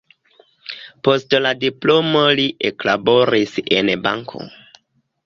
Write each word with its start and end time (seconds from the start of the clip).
Post 1.07 1.35
la 1.45 1.51
diplomo 1.63 2.23
li 2.39 2.45
eklaboris 2.71 3.53
en 3.81 3.93
banko. 4.07 4.43